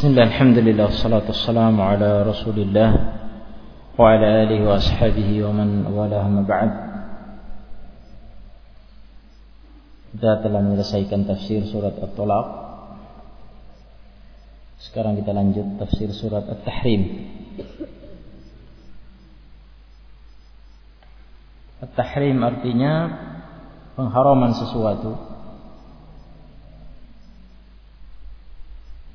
بسم 0.00 0.08
الله 0.08 0.22
الحمد 0.32 0.58
لله 0.58 0.84
والصلاة 0.84 1.26
والسلام 1.28 1.76
على 1.80 2.22
رسول 2.24 2.56
الله 2.58 2.90
وعلى 3.98 4.26
آله 4.42 4.60
وأصحابه 4.68 5.28
ومن 5.44 5.92
والاه 5.92 6.24
ما 6.32 6.42
بعد 6.48 6.70
Kita 10.16 10.40
telah 10.40 10.64
menyelesaikan 10.64 11.28
tafsir 11.28 11.60
surat 11.68 11.92
At-Talaq 11.92 12.46
Sekarang 14.80 15.20
kita 15.20 15.36
lanjut 15.36 15.76
tafsir 15.76 16.08
surat 16.08 16.48
At-Tahrim 16.48 17.02
At-Tahrim 21.84 22.40
artinya 22.40 22.92
pengharaman 23.92 24.56
sesuatu 24.56 25.29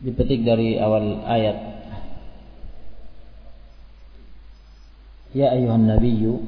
Dipetik 0.01 0.45
dari 0.45 0.77
awal 0.77 1.25
ayat. 1.25 1.57
Ya 5.37 5.53
ayuhan 5.53 5.84
nabiyyu 5.84 6.41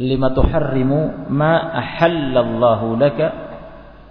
lima 0.00 0.32
tuharrimu 0.32 1.28
ma 1.32 1.72
ahallallahu 1.72 2.96
laka 2.96 3.26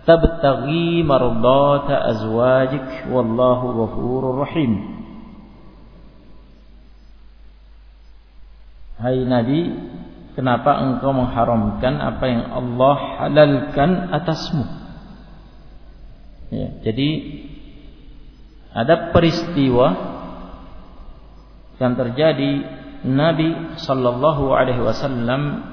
tabtaghi 0.05 1.01
mardata 1.01 2.05
azwajik 2.13 3.09
wallahu 3.09 3.65
ghafurur 3.85 4.45
rahim. 4.45 4.93
Hai 8.95 9.25
Nabi 9.27 9.75
kenapa 10.37 10.81
engkau 10.81 11.11
mengharamkan 11.11 11.99
apa 11.99 12.25
yang 12.29 12.43
Allah 12.53 12.95
halalkan 13.19 13.91
atasmu? 14.13 14.65
Ya, 16.53 16.69
jadi 16.85 17.09
ada 18.75 19.15
peristiwa 19.15 19.87
yang 21.79 21.95
terjadi 21.95 22.51
Nabi 23.07 23.79
sallallahu 23.79 24.51
alaihi 24.51 24.83
wasallam 24.83 25.63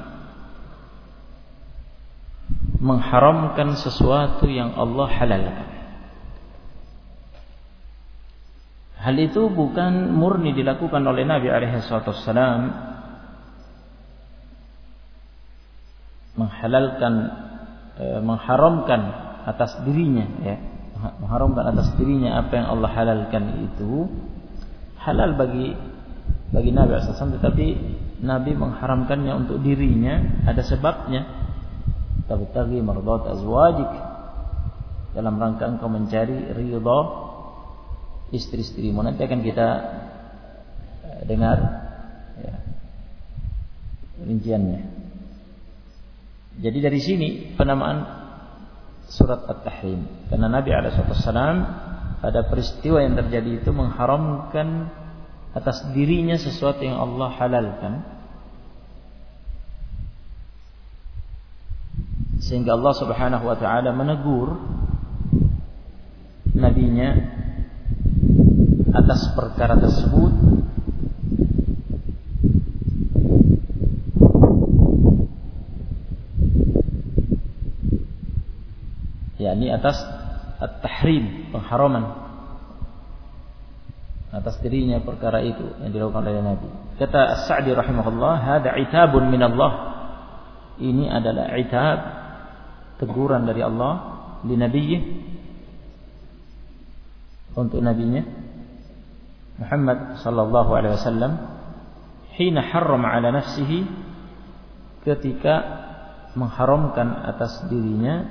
mengharamkan 2.78 3.74
sesuatu 3.74 4.46
yang 4.46 4.78
Allah 4.78 5.10
halalkan. 5.10 5.70
Hal 9.02 9.18
itu 9.18 9.50
bukan 9.50 10.14
murni 10.14 10.54
dilakukan 10.54 11.02
oleh 11.02 11.26
Nabi 11.26 11.50
alaihi 11.50 11.82
wasallam 11.82 12.70
menghalalkan 16.38 17.14
eh, 17.98 18.20
mengharamkan 18.22 19.00
atas 19.42 19.82
dirinya 19.82 20.26
ya 20.46 20.71
mengharamkan 21.02 21.74
atas 21.74 21.90
dirinya 21.98 22.38
apa 22.38 22.52
yang 22.54 22.66
Allah 22.78 22.90
halalkan 22.94 23.44
itu 23.66 24.06
halal 25.02 25.34
bagi 25.34 25.74
bagi 26.54 26.70
Nabi 26.70 27.00
SAW 27.02 27.42
tetapi 27.42 27.66
Nabi 28.22 28.54
mengharamkannya 28.54 29.32
untuk 29.34 29.58
dirinya 29.58 30.46
ada 30.46 30.62
sebabnya. 30.62 31.26
Tabtaghi 32.30 32.78
mardat 32.78 33.34
azwajik. 33.34 33.90
Dalam 35.12 35.36
rangka 35.36 35.68
engkau 35.68 35.90
mencari 35.90 36.54
ridha 36.54 37.00
istri-istrimu 38.32 39.04
nanti 39.04 39.20
akan 39.28 39.40
kita 39.44 39.68
eh, 41.04 41.20
dengar 41.28 41.58
ya, 42.40 42.54
rinciannya. 44.24 44.80
Jadi 46.62 46.78
dari 46.80 47.00
sini 47.02 47.28
penamaan 47.58 48.21
surat 49.08 49.46
At-Tahrim. 49.48 50.30
Karena 50.30 50.46
Nabi 50.46 50.70
Alaihissalam 50.70 51.56
pada 52.22 52.46
peristiwa 52.46 53.02
yang 53.02 53.18
terjadi 53.18 53.62
itu 53.62 53.70
mengharamkan 53.74 54.90
atas 55.52 55.84
dirinya 55.90 56.38
sesuatu 56.38 56.80
yang 56.80 56.96
Allah 56.96 57.28
halalkan. 57.34 57.92
Sehingga 62.42 62.74
Allah 62.74 62.94
Subhanahu 62.94 63.44
wa 63.46 63.56
taala 63.58 63.90
menegur 63.94 64.58
nabinya 66.52 67.10
atas 68.92 69.32
perkara 69.32 69.78
tersebut 69.78 70.61
yakni 79.52 79.68
atas 79.68 80.00
at-tahrim 80.56 81.52
pengharaman 81.52 82.22
atas 84.32 84.56
dirinya 84.64 84.96
perkara 85.04 85.44
itu 85.44 85.76
yang 85.84 85.92
dilakukan 85.92 86.24
oleh 86.24 86.40
Nabi. 86.40 86.68
Kata 86.96 87.36
As-Sa'di 87.36 87.76
rahimahullah, 87.76 88.32
"Hada 88.40 88.80
itabun 88.80 89.28
min 89.28 89.44
Allah." 89.44 89.92
Ini 90.80 91.04
adalah 91.12 91.52
itab 91.60 91.98
teguran 92.96 93.44
dari 93.44 93.60
Allah 93.60 93.92
di 94.40 94.56
nabiyyi 94.56 94.98
untuk 97.52 97.84
nabinya 97.84 98.24
Muhammad 99.60 100.16
sallallahu 100.24 100.70
alaihi 100.72 100.96
wasallam 100.96 101.32
hina 102.40 102.64
harrama 102.64 103.12
ala 103.12 103.36
nafsihi 103.36 103.84
ketika 105.04 105.54
mengharamkan 106.32 107.28
atas 107.28 107.68
dirinya 107.68 108.24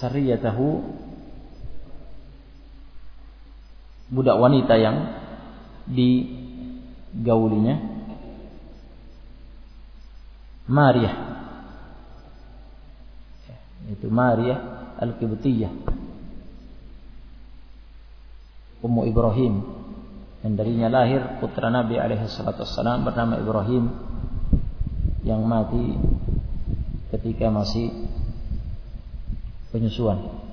sariyatahu. 0.00 0.68
Budak 4.06 4.38
wanita 4.38 4.78
yang 4.78 4.96
digaulinya. 5.90 7.98
Maria 10.66 11.36
itu 13.86 14.10
Maria 14.10 14.56
Al-Qibtiyah. 14.98 15.72
Ummu 18.82 19.02
Ibrahim. 19.06 19.54
Dan 20.42 20.54
darinya 20.54 20.90
lahir 20.90 21.42
putra 21.42 21.70
Nabi 21.70 21.98
alaihi 21.98 22.26
salatu 22.30 22.66
wassalam 22.66 23.06
bernama 23.06 23.38
Ibrahim. 23.38 23.84
Yang 25.26 25.42
mati 25.42 25.86
ketika 27.14 27.50
masih 27.50 27.90
penyusuan. 29.70 30.46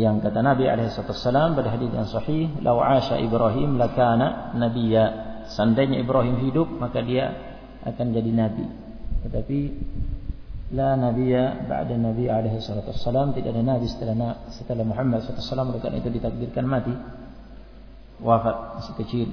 Yang 0.00 0.24
kata 0.24 0.40
Nabi 0.40 0.64
alaihissalam 0.72 1.52
pada 1.52 1.68
hadis 1.68 1.92
yang 1.92 2.08
sahih, 2.08 2.48
"Lau 2.64 2.80
'asha 2.80 3.20
Ibrahim 3.20 3.76
lakana 3.76 4.56
nabiyya." 4.56 5.04
Seandainya 5.52 6.00
Ibrahim 6.00 6.40
hidup, 6.48 6.64
maka 6.80 7.04
dia 7.04 7.28
akan 7.84 8.06
jadi 8.14 8.30
nabi. 8.32 8.64
Tetapi 9.26 9.58
la 10.72 10.96
nabiyya 10.96 11.68
ba'da 11.68 11.94
Nabi 11.98 12.24
alaihi 12.30 12.56
wasallam, 12.56 13.36
tidak 13.36 13.52
ada 13.52 13.62
nabi 13.62 13.84
setelah 13.84 14.48
setelah 14.48 14.84
Muhammad 14.86 15.20
sallallahu 15.28 15.76
alaihi 15.76 15.76
wasallam, 15.76 16.00
itu 16.00 16.08
ditakdirkan 16.08 16.64
mati. 16.64 16.94
Wafat 18.22 18.56
masih 18.80 18.94
kecil. 19.02 19.28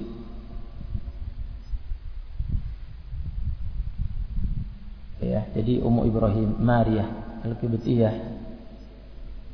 Ya 5.20 5.46
jadi 5.52 5.84
Ummu 5.84 6.08
Ibrahim 6.08 6.56
Maria 6.58 7.06
Al-Qibtiyah. 7.40 8.40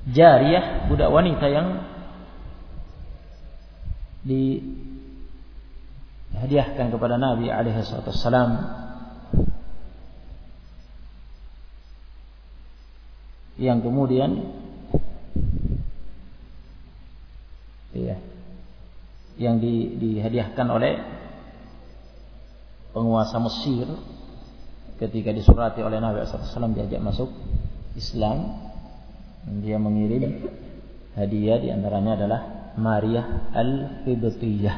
Jariyah 0.07 0.87
budak 0.87 1.11
wanita 1.11 1.47
yang 1.51 1.83
dihadiahkan 6.35 6.87
kepada 6.95 7.19
Nabi 7.19 7.51
alaihi 7.51 7.83
yang 13.57 13.81
kemudian 13.81 14.53
ya 17.97 18.21
yang 19.41 19.57
di, 19.61 19.97
dihadiahkan 19.97 20.67
oleh 20.69 21.01
penguasa 22.93 23.37
Mesir 23.41 23.89
ketika 24.97 25.33
disurati 25.33 25.85
oleh 25.85 26.01
Nabi 26.01 26.25
SAW 26.25 26.73
diajak 26.73 27.01
masuk 27.01 27.29
Islam 27.97 28.57
dia 29.63 29.77
mengirim 29.79 30.49
hadiah 31.15 31.59
di 31.61 31.69
antaranya 31.71 32.13
adalah 32.19 32.41
Maria 32.77 33.49
al-Qibtiyah 33.57 34.77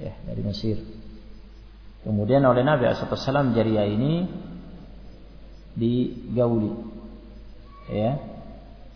ya, 0.00 0.12
dari 0.24 0.42
Mesir. 0.44 0.80
Kemudian 2.06 2.40
oleh 2.46 2.64
Nabi 2.64 2.88
SAW 2.94 3.52
jariah 3.52 3.84
ini 3.84 4.24
digauli 5.78 6.72
ya 7.88 8.18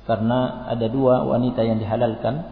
karena 0.02 0.66
ada 0.66 0.86
dua 0.90 1.22
wanita 1.22 1.62
yang 1.62 1.78
dihalalkan 1.78 2.42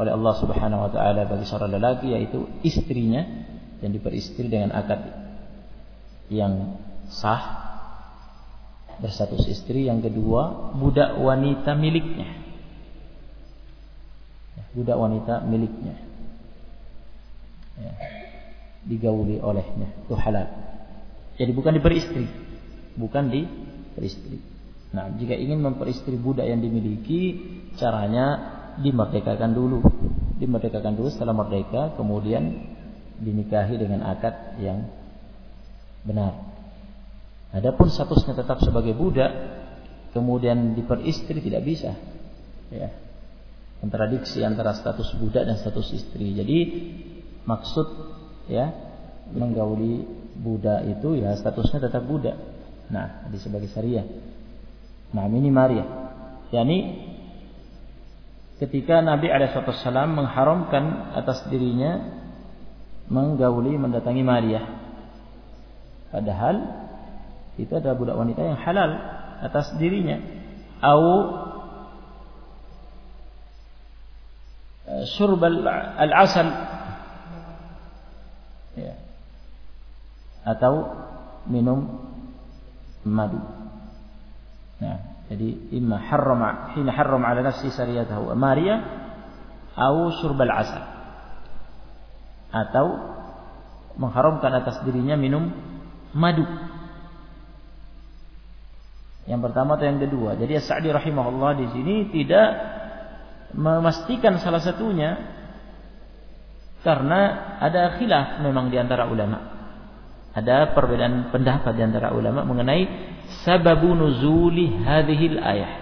oleh 0.00 0.12
Allah 0.16 0.34
Subhanahu 0.40 0.88
wa 0.88 0.90
taala 0.90 1.28
bagi 1.28 1.44
seorang 1.44 1.76
lelaki 1.76 2.16
yaitu 2.16 2.48
istrinya 2.64 3.20
yang 3.84 3.92
diperistri 3.92 4.48
dengan 4.48 4.72
akad 4.72 5.29
yang 6.30 6.78
sah 7.10 7.68
berstatus 9.02 9.50
istri, 9.50 9.90
yang 9.90 9.98
kedua 9.98 10.72
budak 10.78 11.18
wanita 11.18 11.74
miliknya. 11.74 12.28
Ya, 14.54 14.64
budak 14.72 14.96
wanita 14.96 15.42
miliknya. 15.44 15.96
Ya, 17.80 17.92
digauli 18.86 19.42
olehnya, 19.42 19.90
itu 20.06 20.14
halal. 20.14 20.46
Jadi 21.40 21.50
bukan 21.50 21.72
diperistri, 21.80 22.28
bukan 22.94 23.32
diperistri. 23.32 24.38
Nah, 24.90 25.08
jika 25.16 25.34
ingin 25.34 25.64
memperistri 25.64 26.14
budak 26.20 26.44
yang 26.44 26.60
dimiliki, 26.60 27.40
caranya 27.80 28.58
dimerdekakan 28.78 29.56
dulu. 29.56 29.80
Dimerdekakan 30.36 30.94
dulu 30.98 31.08
setelah 31.08 31.32
merdeka, 31.32 31.96
kemudian 31.96 32.76
dinikahi 33.20 33.80
dengan 33.80 34.04
akad 34.04 34.60
yang 34.60 34.99
benar. 36.04 36.50
Adapun 37.50 37.90
statusnya 37.90 38.38
tetap 38.38 38.62
sebagai 38.62 38.94
budak, 38.94 39.30
kemudian 40.14 40.78
diperistri 40.78 41.42
tidak 41.42 41.62
bisa. 41.66 41.98
Ya. 42.70 42.94
Kontradiksi 43.80 44.44
antara 44.44 44.76
status 44.76 45.16
budak 45.16 45.48
dan 45.48 45.56
status 45.56 45.90
istri. 45.96 46.36
Jadi 46.36 46.58
maksud 47.48 47.86
ya 48.46 48.70
menggauli 49.32 50.04
budak 50.36 50.84
itu 50.86 51.18
ya 51.18 51.34
statusnya 51.34 51.88
tetap 51.90 52.04
budak. 52.04 52.36
Nah, 52.90 53.26
di 53.30 53.38
sebagai 53.40 53.70
syariah. 53.70 54.04
Nah, 55.10 55.26
ini 55.26 55.50
Maria. 55.50 55.86
Yani 56.50 56.78
ketika 58.58 59.00
Nabi 59.00 59.30
Alaihissalam 59.30 60.10
mengharamkan 60.12 61.14
atas 61.16 61.46
dirinya 61.48 62.20
menggauli 63.10 63.74
mendatangi 63.74 64.22
Maria. 64.22 64.79
Padahal 66.10 66.56
itu 67.54 67.70
adalah 67.70 67.94
budak 67.94 68.16
wanita 68.18 68.40
yang 68.42 68.58
halal 68.58 68.90
atas 69.40 69.74
dirinya. 69.78 70.18
Au 70.82 71.06
syurb 75.06 75.40
al-asal 75.44 76.50
ya. 78.74 78.94
atau 80.44 80.90
minum 81.46 81.86
madu. 83.06 83.38
Nah, 84.80 84.98
jadi 85.30 85.76
imma 85.76 86.00
harrama 86.00 86.74
hina 86.74 86.90
harrama 86.90 87.30
ala 87.30 87.44
nafsi 87.44 87.70
sariyatahu 87.70 88.34
Maria 88.34 88.82
au 89.78 90.10
syurb 90.18 90.40
al-asal 90.42 90.82
atau 92.50 92.86
mengharamkan 93.94 94.50
atas 94.58 94.82
dirinya 94.82 95.14
minum 95.14 95.54
madu 96.12 96.46
yang 99.30 99.46
pertama 99.46 99.78
atau 99.78 99.86
yang 99.86 100.02
kedua. 100.02 100.34
Jadi 100.34 100.58
Sa'di 100.58 100.90
rahimahullah 100.90 101.54
di 101.54 101.66
sini 101.70 102.10
tidak 102.10 102.48
memastikan 103.54 104.42
salah 104.42 104.58
satunya 104.58 105.14
karena 106.82 107.54
ada 107.62 107.94
khilaf 107.94 108.42
memang 108.42 108.74
di 108.74 108.76
antara 108.82 109.06
ulama. 109.06 109.60
Ada 110.34 110.74
perbedaan 110.74 111.30
pendapat 111.30 111.74
di 111.78 111.82
antara 111.82 112.10
ulama 112.10 112.42
mengenai 112.42 112.86
sababu 113.46 113.94
nuzuli 113.94 114.82
hadhil 114.82 115.38
ayah. 115.38 115.78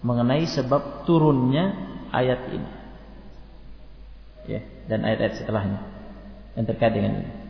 Mengenai 0.00 0.48
sebab 0.48 1.04
turunnya 1.04 1.72
ayat 2.12 2.48
ini. 2.48 2.70
Ya, 4.44 4.60
dan 4.88 5.04
ayat-ayat 5.04 5.40
setelahnya 5.40 5.80
yang 6.56 6.64
terkait 6.68 6.92
dengan 6.96 7.24
ini. 7.24 7.43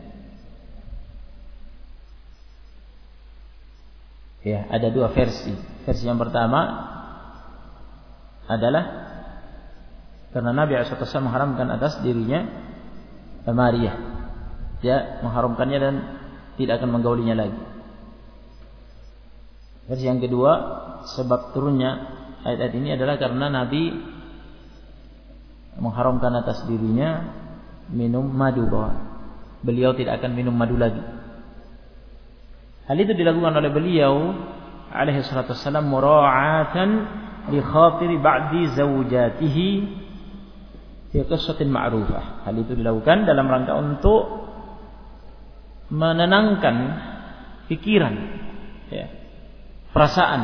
Ya, 4.45 4.69
ada 4.69 4.93
dua 4.93 5.09
versi. 5.09 5.57
Versi 5.89 6.05
yang 6.05 6.21
pertama 6.21 6.61
adalah 8.45 8.83
karena 10.29 10.53
Nabi 10.53 10.77
SAW 10.85 11.25
mengharamkan 11.25 11.65
atas 11.73 11.97
dirinya 12.05 12.45
Maria. 13.49 13.97
Dia 14.85 15.25
mengharamkannya 15.25 15.79
dan 15.81 15.95
tidak 16.61 16.77
akan 16.77 16.93
menggaulinya 16.93 17.33
lagi. 17.33 17.61
Versi 19.89 20.05
yang 20.05 20.21
kedua, 20.21 20.53
sebab 21.17 21.49
turunnya 21.57 22.05
ayat-ayat 22.45 22.73
ini 22.77 22.89
adalah 22.93 23.17
karena 23.17 23.49
Nabi 23.49 23.97
mengharamkan 25.81 26.37
atas 26.37 26.69
dirinya 26.69 27.33
minum 27.89 28.29
madu 28.29 28.69
bahwa 28.69 28.93
beliau 29.65 29.97
tidak 29.97 30.21
akan 30.21 30.37
minum 30.37 30.53
madu 30.53 30.77
lagi. 30.77 31.01
Hal 32.85 32.97
itu 33.01 33.17
dilakukan 33.17 33.53
oleh 33.57 33.71
beliau 33.73 34.37
alaihi 34.93 35.25
salatu 35.25 35.57
wassalam 35.57 35.89
mura'atan 35.89 36.89
li 37.49 37.59
khatiri 37.61 38.21
ba'di 38.21 38.61
zawjatihi 38.77 39.67
fi 41.09 41.17
qissatin 41.25 41.73
ma'rufah. 41.73 42.45
Hal 42.45 42.55
itu 42.61 42.77
dilakukan 42.77 43.25
dalam 43.25 43.49
rangka 43.49 43.73
untuk 43.73 44.21
menenangkan 45.89 46.75
pikiran 47.69 48.13
ya, 48.89 49.05
perasaan 49.93 50.41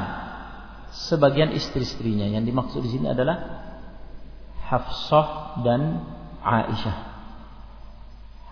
sebagian 0.93 1.53
istri-istrinya. 1.53 2.25
Yang 2.25 2.43
dimaksud 2.49 2.81
di 2.81 2.89
sini 2.89 3.07
adalah 3.09 3.37
Hafsah 4.65 5.61
dan 5.67 6.05
Aisyah. 6.41 6.97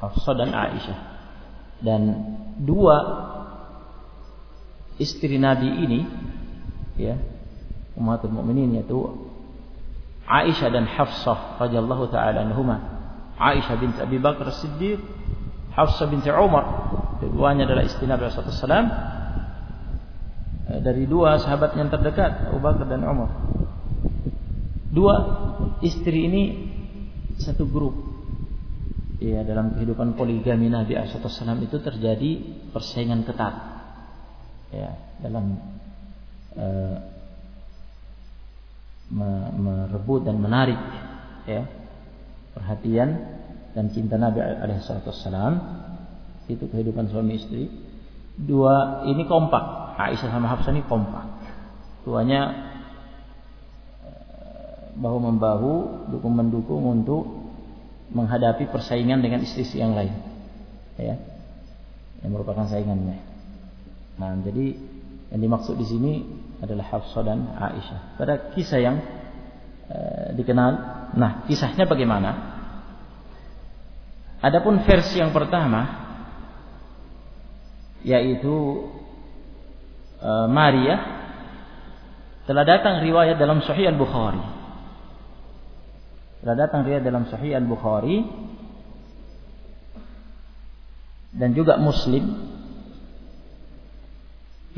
Hafsah 0.04 0.34
dan 0.36 0.50
Aisyah. 0.52 1.00
Dan 1.80 2.02
dua 2.60 3.29
istri 5.00 5.40
Nabi 5.40 5.70
ini 5.88 6.00
ya 7.00 7.16
umatul 7.96 8.36
mukminin 8.36 8.76
yaitu 8.76 9.00
Aisyah 10.30 10.70
dan 10.70 10.86
Hafsah 10.86 11.58
radhiyallahu 11.58 12.14
taala 12.14 12.46
anhuma. 12.46 12.78
Aisyah 13.40 13.76
binti 13.82 13.98
Abi 13.98 14.22
Bakar 14.22 14.54
Siddiq, 14.54 15.02
Hafsah 15.74 16.06
binti 16.06 16.30
Umar. 16.30 16.94
Keduanya 17.18 17.66
adalah 17.66 17.82
istri 17.82 18.06
Nabi 18.06 18.30
SAW 18.30 18.86
dari 20.86 21.10
dua 21.10 21.42
sahabat 21.42 21.74
yang 21.74 21.90
terdekat 21.90 22.54
Abu 22.54 22.62
Bakar 22.62 22.86
dan 22.86 23.02
Umar. 23.10 23.32
Dua 24.94 25.16
istri 25.82 26.30
ini 26.30 26.44
satu 27.42 27.66
grup. 27.66 27.98
Ya, 29.20 29.44
dalam 29.44 29.76
kehidupan 29.76 30.14
poligami 30.14 30.70
Nabi 30.70 30.94
SAW 30.94 31.58
itu 31.66 31.82
terjadi 31.82 32.32
persaingan 32.70 33.26
ketat 33.26 33.79
ya 34.70 34.90
dalam 35.22 35.58
uh, 36.58 36.98
merebut 39.60 40.22
dan 40.22 40.38
menarik 40.38 40.78
ya 41.50 41.66
perhatian 42.54 43.18
dan 43.74 43.90
cinta 43.90 44.22
Nabi 44.22 44.42
Alaihissalam 44.42 45.54
itu 46.50 46.66
kehidupan 46.70 47.10
suami 47.10 47.38
istri. 47.38 47.70
Dua 48.40 49.06
ini 49.10 49.26
kompak. 49.26 49.98
Aisyah 50.00 50.32
sama 50.32 50.48
Hafsah 50.48 50.72
ini 50.72 50.86
kompak. 50.88 51.28
Tuanya 52.08 52.42
eh, 54.00 54.96
bahu 54.96 55.18
membahu 55.20 55.74
dukung 56.08 56.40
mendukung 56.40 56.82
untuk 56.88 57.28
menghadapi 58.16 58.72
persaingan 58.72 59.20
dengan 59.20 59.44
istri-istri 59.44 59.84
yang 59.84 59.92
lain. 59.92 60.16
Ya 60.96 61.20
yang 62.24 62.32
merupakan 62.36 62.68
saingannya 62.68 63.29
Nah, 64.20 64.36
jadi 64.44 64.76
yang 65.32 65.42
dimaksud 65.42 65.80
di 65.80 65.88
sini 65.88 66.14
adalah 66.60 66.92
Hafsah 66.92 67.24
dan 67.24 67.56
Aisyah. 67.56 68.20
Pada 68.20 68.52
kisah 68.52 68.80
yang 68.84 69.00
e, 69.88 69.98
dikenal, 70.36 70.72
nah 71.16 71.48
kisahnya 71.48 71.88
bagaimana? 71.88 72.60
Adapun 74.44 74.84
versi 74.84 75.24
yang 75.24 75.32
pertama 75.32 76.12
yaitu 78.04 78.88
e, 80.20 80.32
Maria 80.52 80.96
telah 82.44 82.68
datang 82.68 83.00
riwayat 83.00 83.40
dalam 83.40 83.64
Sahih 83.64 83.88
Al-Bukhari. 83.88 84.44
Telah 86.44 86.56
datang 86.60 86.84
riwayat 86.84 87.06
dalam 87.08 87.24
Sahih 87.32 87.56
Al-Bukhari 87.56 88.26
dan 91.40 91.54
juga 91.56 91.78
Muslim 91.78 92.59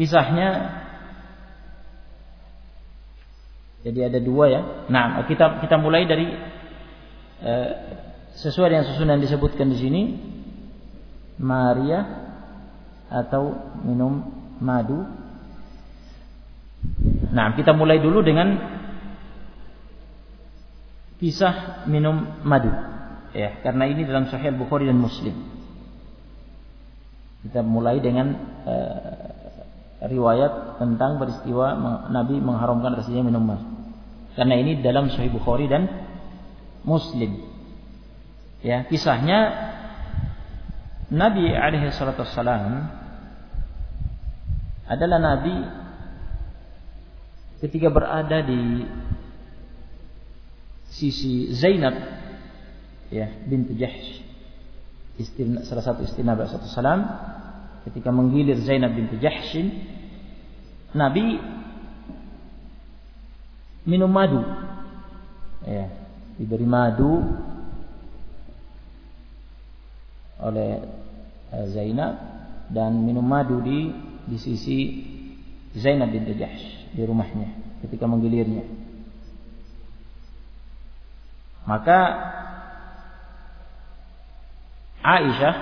Kisahnya 0.01 0.81
jadi 3.85 4.09
ada 4.09 4.17
dua 4.17 4.49
ya. 4.49 4.61
Nah, 4.89 5.21
kita 5.29 5.61
kita 5.61 5.77
mulai 5.77 6.09
dari 6.09 6.25
eh, 7.45 7.71
sesuai 8.33 8.73
dengan 8.73 8.85
susunan 8.89 9.21
disebutkan 9.21 9.69
di 9.69 9.77
sini 9.77 10.01
Maria 11.37 12.01
atau 13.13 13.77
minum 13.85 14.25
madu. 14.57 15.05
Nah, 17.29 17.53
kita 17.53 17.77
mulai 17.77 18.01
dulu 18.01 18.25
dengan 18.25 18.57
kisah 21.21 21.85
minum 21.85 22.41
madu. 22.41 22.73
Ya, 23.37 23.61
karena 23.61 23.85
ini 23.85 24.01
dalam 24.09 24.25
Sahih 24.33 24.49
Bukhari 24.49 24.89
dan 24.89 24.97
Muslim. 24.97 25.37
Kita 27.45 27.61
mulai 27.61 27.97
dengan 28.01 28.37
uh, 28.65 29.30
riwayat 30.01 30.81
tentang 30.81 31.21
peristiwa 31.21 31.77
Nabi 32.09 32.41
mengharamkan 32.41 32.97
rasanya 32.97 33.21
minum 33.21 33.45
mas. 33.45 33.61
Karena 34.33 34.57
ini 34.57 34.81
dalam 34.81 35.11
Sahih 35.13 35.29
Bukhari 35.29 35.69
dan 35.69 35.85
Muslim. 36.81 37.45
Ya, 38.65 38.85
kisahnya 38.89 39.69
Nabi 41.11 41.51
alaihi 41.51 41.91
salatu 41.91 42.23
adalah 44.91 45.19
nabi 45.23 45.55
ketika 47.63 47.87
berada 47.87 48.43
di 48.43 48.83
sisi 50.91 51.51
Zainab 51.55 51.95
ya 53.07 53.31
binti 53.47 53.75
Jahsh 53.79 54.19
istri, 55.15 55.47
salah 55.63 55.83
satu 55.83 56.03
istri 56.03 56.23
Nabi 56.27 56.43
SAW 56.47 56.67
ketika 57.89 58.13
menggilir 58.13 58.57
Zainab 58.61 58.93
binti 58.93 59.17
Jahshin 59.17 59.67
Nabi 60.91 61.39
minum 63.87 64.11
madu. 64.11 64.43
Ya 65.61 66.01
diberi 66.41 66.65
madu 66.65 67.21
oleh 70.41 70.81
eh, 71.53 71.65
Zainab 71.69 72.17
dan 72.73 72.97
minum 72.97 73.21
madu 73.21 73.61
di 73.61 73.93
di 74.25 74.37
sisi 74.41 74.77
Zainab 75.77 76.09
binti 76.09 76.33
Jahsh 76.33 76.89
di 76.97 77.01
rumahnya 77.05 77.53
ketika 77.85 78.09
menggilirnya. 78.09 78.65
Maka 81.69 81.99
Aisyah 85.01 85.55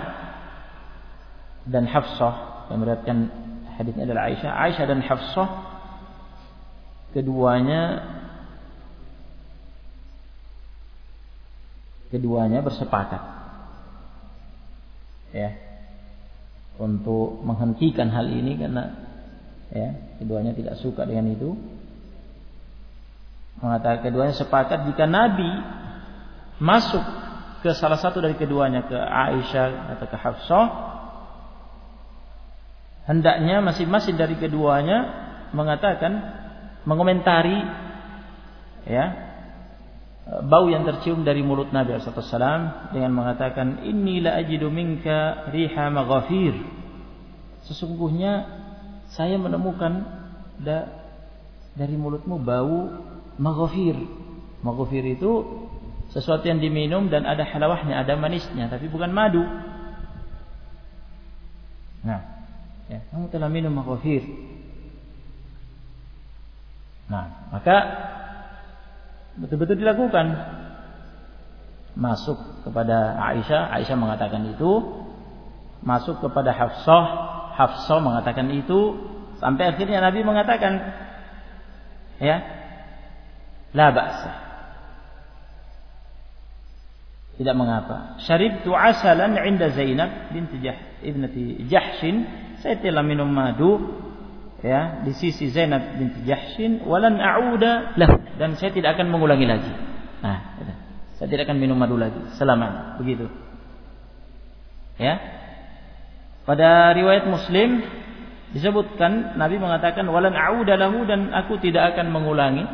dan 1.67 1.89
Hafsah 1.89 2.67
yang 2.71 2.79
meriwayatkan 2.83 3.17
hadisnya 3.79 4.03
adalah 4.07 4.23
Aisyah. 4.29 4.51
Aisyah 4.51 4.85
dan 4.85 4.99
Hafsah 5.03 5.47
keduanya 7.15 7.81
keduanya 12.09 12.65
bersepakat 12.65 13.21
ya 15.33 15.53
untuk 16.81 17.41
menghentikan 17.45 18.09
hal 18.09 18.25
ini 18.29 18.57
karena 18.57 18.83
ya 19.69 19.89
keduanya 20.17 20.57
tidak 20.57 20.75
suka 20.81 21.05
dengan 21.05 21.37
itu 21.37 21.53
mengatakan 23.61 24.09
keduanya 24.09 24.33
sepakat 24.33 24.89
jika 24.89 25.05
Nabi 25.05 25.49
masuk 26.57 27.03
ke 27.61 27.75
salah 27.75 27.99
satu 27.99 28.23
dari 28.23 28.39
keduanya 28.39 28.87
ke 28.87 28.95
Aisyah 28.95 29.97
atau 29.97 30.07
ke 30.07 30.17
Hafsah 30.17 30.65
hendaknya 33.09 33.65
masing-masing 33.65 34.15
dari 34.15 34.37
keduanya 34.37 35.27
mengatakan 35.49 36.13
mengomentari 36.85 37.57
ya 38.85 39.05
bau 40.45 40.69
yang 40.69 40.85
tercium 40.85 41.25
dari 41.25 41.41
mulut 41.41 41.73
Nabi 41.73 41.97
SAW 41.97 42.93
dengan 42.93 43.11
mengatakan 43.17 43.81
inni 43.81 44.21
la 44.21 44.37
ajidu 44.37 44.69
minka 44.69 45.49
riha 45.49 45.89
maghafir 45.89 46.53
sesungguhnya 47.65 48.45
saya 49.09 49.41
menemukan 49.41 50.05
da, 50.61 50.85
dari 51.73 51.97
mulutmu 51.97 52.37
bau 52.37 52.93
maghafir 53.41 53.97
maghafir 54.61 55.01
itu 55.17 55.65
sesuatu 56.09 56.41
yang 56.49 56.57
diminum 56.57 57.07
dan 57.07 57.25
ada 57.25 57.45
halawahnya, 57.45 58.01
ada 58.01 58.17
manisnya, 58.17 58.65
tapi 58.65 58.89
bukan 58.89 59.13
madu. 59.13 59.45
Nah, 62.01 62.38
ya, 62.89 62.99
kamu 63.13 63.29
telah 63.29 63.47
minum 63.47 63.71
maghfir. 63.71 64.25
Nah, 67.09 67.49
maka 67.53 67.77
betul-betul 69.37 69.77
dilakukan. 69.77 70.57
Masuk 71.97 72.37
kepada 72.63 73.17
Aisyah, 73.17 73.73
Aisyah 73.79 73.97
mengatakan 73.97 74.45
itu. 74.51 74.71
Masuk 75.79 76.19
kepada 76.19 76.51
Hafsah, 76.53 77.05
Hafsah 77.55 77.99
mengatakan 78.03 78.49
itu. 78.51 78.99
Sampai 79.39 79.71
akhirnya 79.71 80.03
Nabi 80.03 80.21
mengatakan, 80.21 80.73
ya, 82.19 82.43
la 83.71 83.87
ba'sa 83.95 84.48
tidak 87.39 87.55
mengapa. 87.55 88.19
Syaribtu 88.19 88.75
asalan 88.75 89.39
'inda 89.39 89.71
Zainab 89.71 90.35
binti 90.35 90.59
Jah 90.59 90.75
ibnati 90.99 91.63
Jahshin. 91.71 92.27
Saya 92.59 92.75
telah 92.83 92.99
minum 92.99 93.31
madu 93.31 93.79
ya 94.59 94.99
di 95.07 95.15
sisi 95.15 95.47
Zainab 95.47 95.95
binti 95.95 96.27
Jahshin 96.27 96.83
walan 96.83 97.15
a'uda 97.15 97.95
lah 97.95 98.11
dan 98.35 98.59
saya 98.59 98.75
tidak 98.75 98.99
akan 98.99 99.07
mengulangi 99.07 99.47
lagi. 99.47 99.71
Nah, 100.19 100.59
saya 101.15 101.27
tidak 101.31 101.47
akan 101.47 101.63
minum 101.63 101.79
madu 101.79 101.95
lagi 101.95 102.19
selama 102.35 102.99
begitu. 102.99 103.31
Ya. 104.99 105.15
Pada 106.43 106.91
riwayat 106.91 107.23
Muslim 107.23 107.87
disebutkan 108.51 109.39
Nabi 109.39 109.63
mengatakan 109.63 110.03
walan 110.11 110.35
a'uda 110.35 110.75
lahu 110.75 111.07
dan 111.07 111.31
aku 111.31 111.55
tidak 111.63 111.95
akan 111.95 112.11
mengulangi 112.11 112.67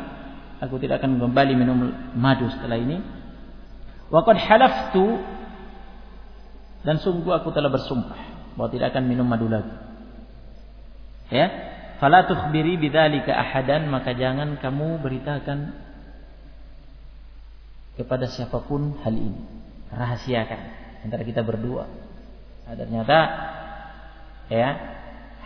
aku 0.58 0.80
tidak 0.80 1.04
akan 1.04 1.20
kembali 1.20 1.52
minum 1.52 1.92
madu 2.16 2.48
setelah 2.48 2.80
ini 2.80 3.15
Waqad 4.06 4.38
halaftu 4.38 5.18
dan 6.86 7.02
sungguh 7.02 7.34
aku 7.34 7.50
telah 7.50 7.66
bersumpah 7.66 8.20
bahwa 8.54 8.70
tidak 8.70 8.94
akan 8.94 9.04
minum 9.10 9.26
madu 9.26 9.50
lagi. 9.50 9.74
Ya, 11.26 11.50
fala 11.98 12.22
tukhbiri 12.30 12.78
bidzalika 12.78 13.34
ahadan 13.34 13.90
maka 13.90 14.14
jangan 14.14 14.62
kamu 14.62 15.02
beritakan 15.02 15.74
kepada 17.98 18.30
siapa 18.30 18.62
pun 18.62 18.94
hal 19.02 19.14
ini. 19.18 19.42
Rahasiakan 19.90 20.60
antara 21.02 21.26
kita 21.26 21.42
berdua. 21.42 21.90
Nah, 22.66 22.74
ternyata 22.78 23.18
ya 24.46 24.68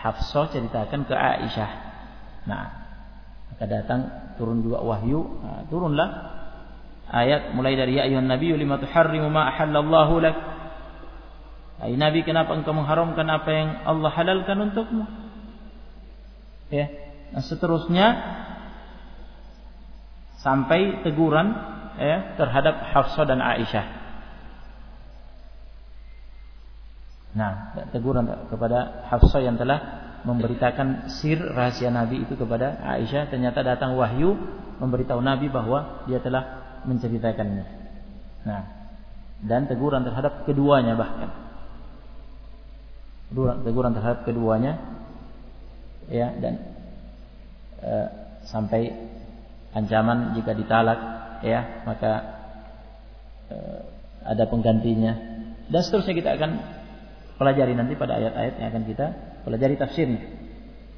Hafsah 0.01 0.49
ceritakan 0.49 1.05
ke 1.05 1.13
Aisyah. 1.13 1.73
Nah, 2.49 2.67
maka 3.53 3.65
datang 3.69 4.01
turun 4.41 4.65
dua 4.65 4.81
wahyu, 4.81 5.21
nah, 5.45 5.61
turunlah 5.69 6.40
ayat 7.11 7.53
mulai 7.59 7.75
dari 7.75 7.99
ya 7.99 8.07
ayuhan 8.07 8.31
nabiyyu 8.31 8.55
lima 8.55 8.79
tuharrimu 8.79 9.27
ma 9.29 9.51
ahallallahu 9.51 10.15
lak? 10.23 10.37
Hai 11.81 11.97
Nabi 11.97 12.23
kenapa 12.23 12.55
engkau 12.55 12.77
mengharamkan 12.77 13.27
apa 13.27 13.51
yang 13.51 13.69
Allah 13.89 14.11
halalkan 14.13 14.57
untukmu? 14.71 15.05
Ya. 16.71 16.87
Nah 17.35 17.43
seterusnya 17.43 18.07
sampai 20.45 21.01
teguran 21.03 21.57
ya 21.97 22.37
terhadap 22.37 22.95
Hafsah 22.95 23.25
dan 23.25 23.41
Aisyah. 23.41 23.87
Nah 27.35 27.81
teguran 27.97 28.29
kepada 28.53 29.09
Hafsah 29.09 29.41
yang 29.41 29.57
telah 29.57 30.05
memberitakan 30.21 31.09
sir 31.09 31.41
rahasia 31.41 31.89
Nabi 31.89 32.29
itu 32.29 32.37
kepada 32.37 32.77
Aisyah. 32.77 33.33
Ternyata 33.33 33.65
datang 33.65 33.97
wahyu 33.97 34.37
memberitahu 34.85 35.25
Nabi 35.25 35.49
bahwa 35.49 36.05
dia 36.05 36.21
telah 36.21 36.60
menceritakannya. 36.87 37.67
Nah, 38.47 38.63
dan 39.45 39.69
teguran 39.69 40.05
terhadap 40.05 40.45
keduanya 40.45 40.97
bahkan. 40.97 41.31
Teguran 43.65 43.93
terhadap 43.95 44.27
keduanya 44.27 44.77
ya 46.11 46.35
dan 46.35 46.55
e, 47.79 47.93
sampai 48.51 48.91
ancaman 49.71 50.35
jika 50.35 50.51
ditalak 50.59 50.99
ya 51.47 51.87
maka 51.87 52.13
e, 53.47 53.57
ada 54.27 54.51
penggantinya 54.51 55.15
dan 55.71 55.81
seterusnya 55.87 56.19
kita 56.19 56.31
akan 56.35 56.51
pelajari 57.39 57.73
nanti 57.79 57.95
pada 57.95 58.19
ayat-ayat 58.19 58.55
yang 58.59 58.69
akan 58.75 58.85
kita 58.85 59.07
pelajari 59.47 59.79
tafsirnya. 59.79 60.21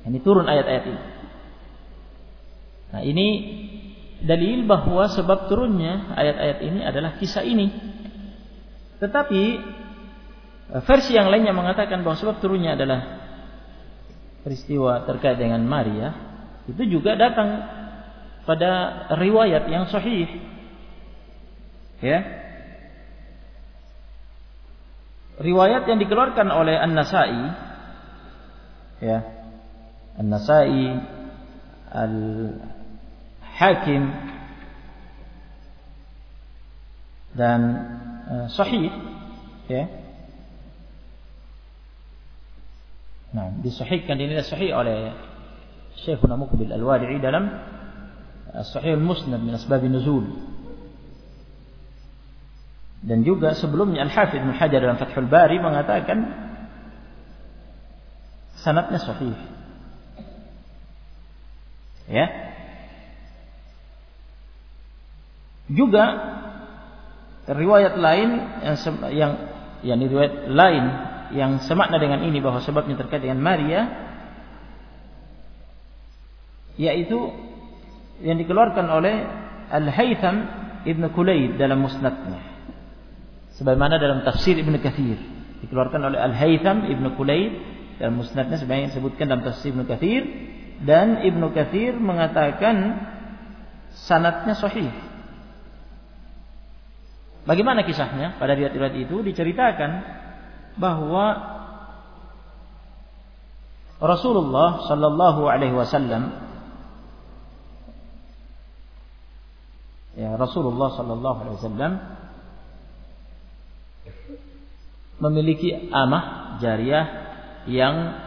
Ini 0.03 0.19
turun 0.25 0.49
ayat-ayat 0.49 0.85
ini. 0.91 1.03
Nah, 2.93 3.01
ini 3.07 3.27
dalil 4.23 4.64
bahwa 4.64 5.11
sebab 5.11 5.50
turunnya 5.50 6.14
ayat-ayat 6.14 6.59
ini 6.62 6.81
adalah 6.87 7.19
kisah 7.19 7.43
ini. 7.43 7.75
Tetapi 9.02 9.43
versi 10.87 11.19
yang 11.19 11.29
lainnya 11.29 11.50
mengatakan 11.50 12.07
bahwa 12.07 12.17
sebab 12.17 12.38
turunnya 12.38 12.79
adalah 12.79 13.00
peristiwa 14.47 15.02
terkait 15.07 15.38
dengan 15.38 15.62
Maria 15.67 16.14
itu 16.71 16.83
juga 16.87 17.19
datang 17.19 17.67
pada 18.47 18.71
riwayat 19.19 19.67
yang 19.67 19.91
sahih. 19.91 20.31
Ya. 22.02 22.23
Riwayat 25.43 25.87
yang 25.91 25.99
dikeluarkan 25.99 26.47
oleh 26.50 26.79
An-Nasa'i 26.79 27.43
ya. 29.02 29.19
An-Nasa'i 30.19 30.87
al 31.91 32.14
Hakim 33.62 34.02
dan 37.38 37.61
uh, 38.26 38.47
sahih 38.50 38.90
ya 39.71 40.02
Nah, 43.33 43.49
disahihkan 43.64 44.21
dinilai 44.21 44.45
sahih 44.45 44.76
oleh 44.76 45.09
Syekhuna 46.04 46.37
Muqbil 46.37 46.69
Al-Wadi'i 46.69 47.16
dalam 47.16 47.49
Sahih 48.52 49.00
Al-Musnad 49.00 49.40
min 49.40 49.57
asbab 49.57 49.81
nuzul. 49.88 50.28
Dan 53.00 53.25
juga 53.25 53.57
sebelumnya 53.57 54.04
Al-Hafidh 54.04 54.45
Ibnu 54.45 54.52
Hajar 54.52 54.78
dalam 54.85 55.00
Fathul 55.00 55.26
Bari 55.33 55.57
mengatakan 55.59 56.19
sanatnya 58.61 59.00
sahih. 59.00 59.35
Ya. 62.07 62.51
Juga 65.73 66.05
riwayat 67.49 67.99
lain 67.99 68.31
yang 68.62 68.76
yang 69.11 69.33
yang 69.83 69.99
riwayat 69.99 70.35
lain 70.47 70.85
yang 71.33 71.52
semakna 71.64 71.99
dengan 71.99 72.23
ini 72.23 72.38
bahwa 72.38 72.62
sebabnya 72.62 72.95
terkait 73.00 73.25
dengan 73.25 73.41
Maria 73.41 73.88
yaitu 76.76 77.19
yang 78.23 78.38
dikeluarkan 78.38 78.87
oleh 78.88 79.26
Al-Haytham 79.73 80.37
Ibn 80.85 81.02
Kulayd 81.12 81.57
dalam 81.57 81.85
musnadnya. 81.85 82.41
Sebagaimana 83.57 84.00
dalam 84.00 84.25
tafsir 84.25 84.57
Ibn 84.57 84.75
Kathir. 84.81 85.19
Dikeluarkan 85.64 86.00
oleh 86.00 86.19
Al-Haytham 86.21 86.88
Ibn 86.88 87.05
Kulayd 87.17 87.52
dalam 88.00 88.21
musnadnya 88.21 88.57
sebagaimana 88.61 88.93
disebutkan 88.93 89.25
dalam 89.29 89.45
tafsir 89.45 89.75
Ibn 89.75 89.85
Kathir. 89.85 90.23
Dan 90.83 91.23
Ibn 91.23 91.43
Kathir 91.52 91.97
mengatakan 92.00 93.07
sanatnya 93.93 94.57
sahih 94.57 94.91
Bagaimana 97.43 97.83
kisahnya? 97.83 98.39
Pada 98.39 98.55
riwayat-riwayat 98.55 98.97
itu 99.03 99.17
diceritakan 99.27 99.91
bahwa 100.79 101.53
Rasulullah 104.03 104.83
Shallallahu 104.91 105.47
Alaihi 105.47 105.75
Wasallam 105.79 106.35
ya 110.19 110.35
Rasulullah 110.35 110.91
Shallallahu 110.99 111.39
Alaihi 111.39 111.57
Wasallam 111.63 111.93
memiliki 115.23 115.87
amah 115.95 116.59
jariah 116.59 117.07
yang 117.71 118.19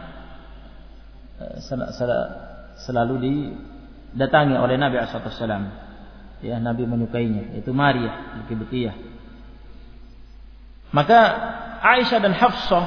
eh, 1.44 1.60
selalu 2.80 3.14
didatangi 3.20 4.56
oleh 4.56 4.80
Nabi 4.80 4.96
Wasallam. 4.96 5.85
Ya, 6.44 6.60
Nabi 6.60 6.84
menyukainya, 6.84 7.56
itu 7.56 7.72
Maria, 7.72 8.44
Kibtiyah. 8.44 8.96
Maka 10.92 11.18
Aisyah 11.80 12.20
dan 12.20 12.36
Hafsah 12.36 12.86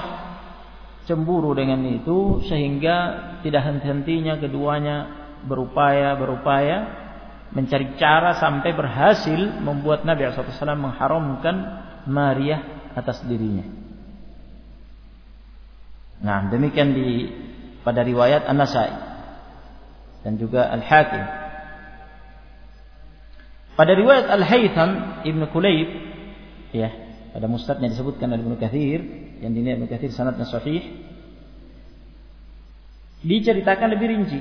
cemburu 1.09 1.57
dengan 1.57 1.81
itu 1.89 2.45
sehingga 2.45 2.97
tidak 3.41 3.65
henti-hentinya 3.65 4.37
keduanya 4.37 4.97
berupaya 5.49 6.13
berupaya 6.13 6.77
mencari 7.49 7.97
cara 7.97 8.37
sampai 8.37 8.77
berhasil 8.77 9.41
membuat 9.65 10.05
Nabi 10.05 10.29
SAW 10.29 10.77
mengharamkan 10.77 11.55
Maria 12.05 12.61
atas 12.93 13.25
dirinya. 13.25 13.65
Nah, 16.19 16.51
demikian 16.51 16.93
di 16.93 17.31
pada 17.81 18.05
riwayat 18.05 18.45
An-Nasai 18.45 18.91
dan 20.21 20.37
juga 20.37 20.69
Al-Hakim. 20.69 21.48
Pada 23.79 23.95
riwayat 23.95 24.27
Al-Haytham 24.27 25.23
Ibn 25.23 25.41
Kulayb 25.55 25.87
ya, 26.75 26.91
pada 27.31 27.47
mustadnya 27.47 27.87
disebutkan 27.87 28.27
oleh 28.27 28.43
Ibnu 28.43 28.59
Katsir 28.59 28.99
yang 29.39 29.55
dinilai 29.55 29.79
Ibnu 29.79 29.87
Katsir 29.87 30.11
sanadnya 30.11 30.43
sahih 30.43 30.83
diceritakan 33.23 33.87
lebih 33.95 34.07
rinci. 34.11 34.39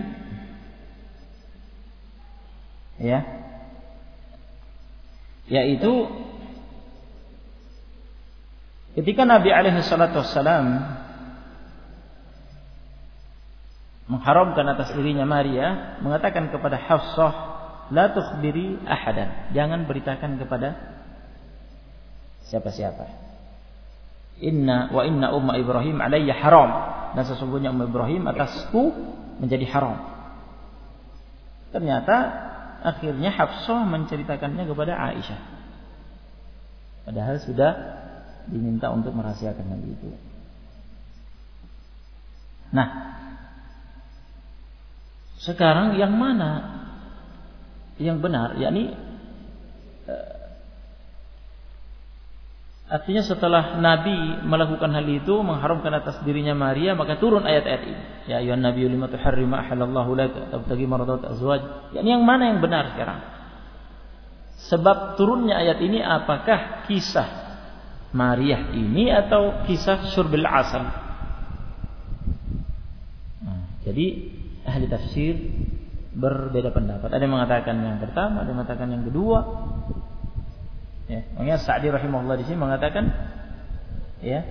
Ya. 2.99 3.23
Yaitu 5.47 6.11
ketika 8.99 9.23
Nabi 9.23 9.55
alaihi 9.55 9.87
salatu 9.87 10.19
wassalam 10.19 10.99
mengharamkan 14.11 14.67
atas 14.67 14.99
dirinya 14.99 15.23
Maria 15.23 15.95
mengatakan 16.03 16.51
kepada 16.51 16.75
Hafsah 16.75 17.48
la 17.93 18.13
tukhbiri 18.13 18.85
ahadan 18.85 19.53
jangan 19.57 19.89
beritakan 19.89 20.37
kepada 20.37 20.77
siapa-siapa. 22.49 23.29
Inna 24.39 24.95
wa 24.95 25.03
inna 25.03 25.35
umma 25.35 25.59
Ibrahim 25.59 25.99
alayya 25.99 26.37
haram 26.39 26.71
dan 27.17 27.25
sesungguhnya 27.27 27.75
umma 27.75 27.91
Ibrahim 27.91 28.23
atasku 28.31 28.95
menjadi 29.43 29.67
haram. 29.75 29.99
Ternyata 31.75 32.17
akhirnya 32.81 33.35
Hafsah 33.35 33.85
menceritakannya 33.85 34.65
kepada 34.65 34.95
Aisyah. 34.97 35.41
Padahal 37.09 37.37
sudah 37.41 37.73
diminta 38.49 38.89
untuk 38.93 39.13
merahasiakan 39.13 39.65
hal 39.65 39.81
itu. 39.85 40.09
Nah, 42.69 42.89
sekarang 45.41 45.97
yang 45.97 46.13
mana 46.17 46.85
yang 47.99 48.23
benar? 48.23 48.55
yakni 48.59 48.95
Artinya 52.89 53.21
setelah 53.21 53.77
Nabi 53.77 54.49
melakukan 54.49 54.89
hal 54.89 55.05
itu 55.05 55.45
mengharamkan 55.45 55.93
atas 55.93 56.25
dirinya 56.25 56.57
Maria 56.57 56.97
maka 56.97 57.21
turun 57.21 57.45
ayat-ayat 57.45 57.83
ini. 57.85 58.03
Ya 58.33 58.41
ayuhan 58.41 58.65
nabi 58.65 58.89
lima 58.89 59.13
tuharrim 59.13 59.53
ma 59.53 59.61
halallahu 59.61 60.17
laka 60.17 60.49
tabtagi 60.49 60.89
maradat 60.89 61.21
azwaj. 61.37 61.93
Yang 61.93 62.23
mana 62.25 62.49
yang 62.49 62.65
benar 62.65 62.97
sekarang? 62.97 63.21
Sebab 64.73 65.21
turunnya 65.21 65.61
ayat 65.61 65.85
ini 65.85 66.01
apakah 66.01 66.89
kisah 66.89 67.29
Maria 68.17 68.73
ini 68.73 69.13
atau 69.13 69.69
kisah 69.69 70.09
syurbil 70.17 70.49
asal? 70.49 70.89
Nah, 73.45 73.69
jadi 73.85 74.33
ahli 74.65 74.89
tafsir 74.89 75.37
berbeda 76.19 76.75
pendapat. 76.75 77.09
Ada 77.15 77.23
yang 77.23 77.35
mengatakan 77.39 77.75
yang 77.79 77.99
pertama, 78.03 78.43
ada 78.43 78.51
yang 78.51 78.59
mengatakan 78.59 78.89
yang 78.91 79.05
kedua. 79.07 79.39
Ya, 81.09 81.25
makanya 81.39 81.57
Sa'di 81.63 81.89
rahimahullah 81.89 82.37
di 82.37 82.45
sini 82.45 82.59
mengatakan 82.61 83.09
ya 84.21 84.45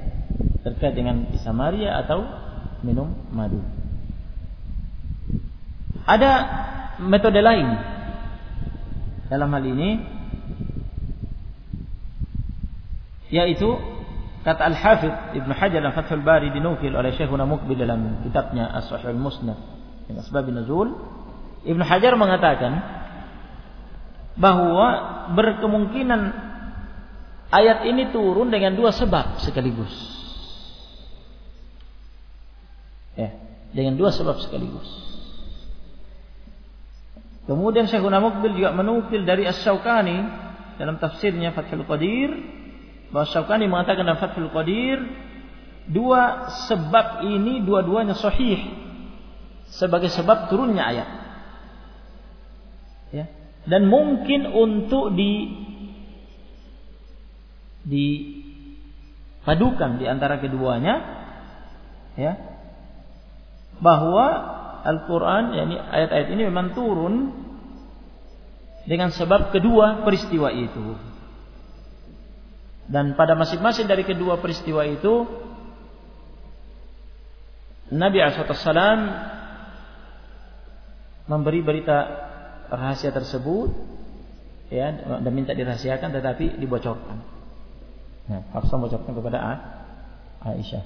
terkait 0.66 0.98
dengan 0.98 1.28
kisah 1.30 1.54
Maria 1.54 2.00
atau 2.02 2.24
minum 2.82 3.14
madu. 3.30 3.62
Ada 6.08 6.32
metode 7.04 7.44
lain 7.44 7.68
dalam 9.28 9.52
hal 9.52 9.64
ini 9.68 10.00
yaitu 13.28 13.76
kata 14.48 14.72
Al-Hafidh 14.72 15.36
Ibnu 15.36 15.52
Hajar 15.52 15.84
dalam 15.84 15.92
Fathul 15.92 16.24
Bari 16.24 16.48
dinukil 16.56 16.96
oleh 16.96 17.12
Syekhuna 17.12 17.44
Mukbil 17.44 17.76
dalam 17.76 18.24
kitabnya 18.24 18.72
As-Sahih 18.72 19.12
Al-Musnad 19.12 19.60
dengan 20.08 20.24
sebab 20.24 20.48
nuzul 20.48 20.96
Ibnu 21.68 21.84
Hajar 21.84 22.16
mengatakan 22.16 22.80
bahwa 24.40 24.88
berkemungkinan 25.36 26.48
Ayat 27.48 27.88
ini 27.88 28.12
turun 28.12 28.52
dengan 28.52 28.76
dua 28.76 28.92
sebab 28.92 29.40
sekaligus. 29.40 29.92
Ya, 33.16 33.32
dengan 33.72 33.96
dua 33.96 34.12
sebab 34.12 34.44
sekaligus. 34.44 34.88
Kemudian 37.48 37.88
Syekhuna 37.88 38.20
Muqbil 38.20 38.60
juga 38.60 38.76
menukil 38.76 39.24
dari 39.24 39.48
As-Syaukani 39.48 40.20
dalam 40.76 41.00
tafsirnya 41.00 41.56
Fathul 41.56 41.88
Qadir 41.88 42.36
bahwa 43.16 43.24
Syaukani 43.32 43.72
mengatakan 43.72 44.04
dalam 44.04 44.20
Fathul 44.20 44.52
Qadir 44.52 45.00
dua 45.88 46.52
sebab 46.68 47.24
ini 47.24 47.64
dua-duanya 47.64 48.20
sahih 48.20 48.60
sebagai 49.72 50.12
sebab 50.12 50.52
turunnya 50.52 50.84
ayat. 50.84 51.10
Ya. 53.12 53.28
Dan 53.68 53.92
mungkin 53.92 54.48
untuk 54.48 55.12
di 55.16 55.66
dipadukan 57.88 59.96
di 59.96 60.04
antara 60.08 60.44
keduanya 60.44 60.96
ya 62.20 62.36
bahwa 63.80 64.28
Al-Qur'an 64.84 65.56
yakni 65.56 65.80
ayat-ayat 65.80 66.28
ini 66.36 66.42
memang 66.48 66.76
turun 66.76 67.32
dengan 68.88 69.12
sebab 69.12 69.52
kedua 69.52 70.04
peristiwa 70.04 70.52
itu. 70.52 70.96
Dan 72.88 73.20
pada 73.20 73.36
masing-masing 73.36 73.84
dari 73.84 74.08
kedua 74.08 74.40
peristiwa 74.40 74.88
itu 74.88 75.28
Nabi 77.92 78.20
SAW 78.20 79.00
memberi 81.28 81.60
berita 81.60 82.27
rahasia 82.72 83.12
tersebut 83.16 83.72
ya 84.68 84.92
dan 85.24 85.32
minta 85.32 85.56
dirahasiakan 85.56 86.12
tetapi 86.12 86.60
dibocorkan. 86.60 87.24
Nah, 88.28 88.44
Hafsah 88.52 88.76
mengucapkan 88.76 89.16
kepada 89.16 89.38
Aisyah. 90.44 90.84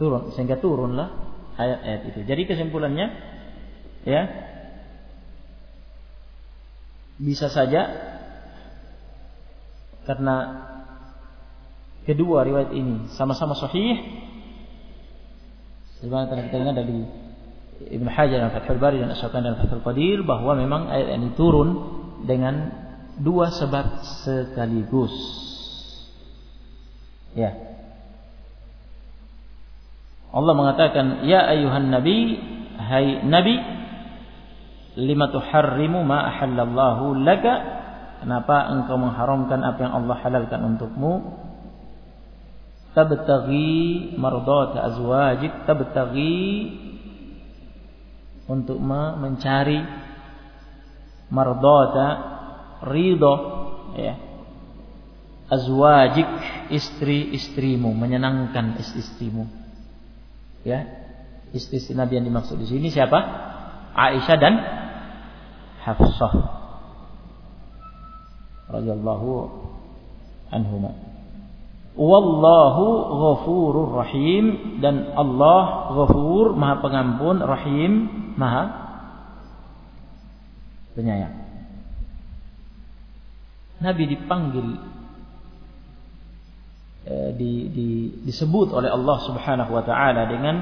Turun 0.00 0.32
sehingga 0.32 0.56
turunlah 0.56 1.12
ayat-ayat 1.58 2.00
itu. 2.14 2.20
Jadi 2.24 2.42
kesimpulannya 2.48 3.06
ya 4.06 4.22
bisa 7.18 7.50
saja 7.50 7.82
karena 10.06 10.36
kedua 12.06 12.46
riwayat 12.46 12.72
ini 12.72 13.12
sama-sama 13.12 13.58
sahih 13.58 14.00
sebagaimana 15.98 16.46
kita 16.48 16.56
ingat 16.62 16.76
dari 16.78 17.27
Ibn 17.78 18.08
Hajar 18.10 18.38
dan 18.42 18.50
Fathul 18.50 18.82
Bari 18.82 18.98
dan 18.98 19.14
Asyakan 19.14 19.42
dan 19.46 19.54
Fathul 19.54 19.82
Qadir 19.86 20.26
bahwa 20.26 20.58
memang 20.58 20.90
ayat 20.90 21.14
ini 21.14 21.30
turun 21.38 21.78
dengan 22.26 22.74
dua 23.22 23.54
sebab 23.54 24.02
sekaligus. 24.26 25.14
Ya. 27.38 27.54
Allah 30.34 30.54
mengatakan, 30.58 31.24
"Ya 31.30 31.46
ayuhan 31.46 31.88
nabi, 31.88 32.36
hai 32.82 33.22
nabi, 33.22 33.56
lima 34.98 35.30
tuharrimu 35.30 36.02
ma 36.02 36.34
ahallallahu 36.34 37.14
laka?" 37.22 37.78
Kenapa 38.18 38.74
engkau 38.74 38.98
mengharamkan 38.98 39.62
apa 39.62 39.78
yang 39.78 39.94
Allah 39.94 40.16
halalkan 40.18 40.60
untukmu? 40.74 41.38
Tabtaghi 42.90 44.18
mardata 44.18 44.90
azwajik, 44.90 45.70
tabtaghi 45.70 46.42
untuk 48.48 48.80
mencari 48.80 49.78
mardata 51.28 52.08
ridho 52.88 53.34
ya. 53.94 54.14
Azwajik 55.48 56.28
istri-istrimu 56.72 57.88
menyenangkan 57.96 58.76
istri-istrimu 58.80 59.48
ya. 60.64 60.84
Istri-istri 61.56 61.96
Nabi 61.96 62.20
yang 62.20 62.28
dimaksud 62.28 62.60
di 62.60 62.68
sini 62.68 62.92
siapa? 62.92 63.16
Aisyah 63.96 64.36
dan 64.36 64.54
Hafsah. 65.80 66.34
Radhiyallahu 68.68 69.28
anhumah 70.52 71.07
Wallahu 71.98 72.86
ghafurur 73.10 73.90
rahim 73.98 74.78
dan 74.78 75.18
Allah 75.18 75.90
ghafur 75.98 76.54
maha 76.54 76.78
pengampun 76.78 77.42
rahim 77.42 77.92
maha 78.38 78.70
penyayang. 80.94 81.34
Nabi 83.82 84.14
dipanggil 84.14 84.78
eh, 87.02 87.30
di, 87.34 87.66
di, 87.66 87.88
disebut 88.30 88.70
oleh 88.70 88.94
Allah 88.94 89.18
Subhanahu 89.26 89.70
wa 89.74 89.82
taala 89.82 90.30
dengan 90.30 90.56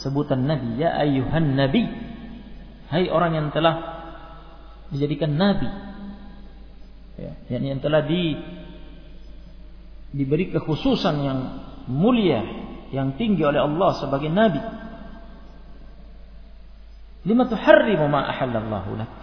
sebutan 0.00 0.48
nabi 0.48 0.80
ya 0.80 0.96
ayuhan 1.04 1.52
nabi. 1.52 1.84
Hai 2.88 3.12
orang 3.12 3.36
yang 3.36 3.48
telah 3.52 3.76
dijadikan 4.88 5.36
nabi. 5.36 5.68
Ya, 7.20 7.32
yang 7.60 7.80
telah 7.84 8.08
di 8.08 8.55
diberi 10.12 10.50
kekhususan 10.54 11.16
yang 11.22 11.38
mulia, 11.90 12.42
yang 12.90 13.14
tinggi 13.14 13.42
oleh 13.42 13.62
Allah 13.62 13.90
sebagai 13.98 14.30
nabi. 14.30 14.60
Lima 17.26 17.46
tuharrimu 17.50 18.06
ma 18.06 18.30
ahallallahu 18.30 18.90
lak. 18.94 19.14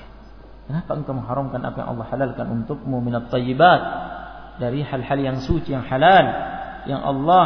Kenapa 0.68 0.92
engkau 0.96 1.16
mengharamkan 1.16 1.60
apa 1.64 1.78
yang 1.84 1.90
Allah 1.96 2.08
halalkan 2.08 2.48
untukmu 2.48 3.04
minat 3.04 3.28
tayyibat 3.28 3.82
dari 4.60 4.80
hal-hal 4.84 5.20
yang 5.20 5.38
suci 5.44 5.76
yang 5.76 5.84
halal 5.84 6.26
yang 6.88 7.04
Allah 7.04 7.46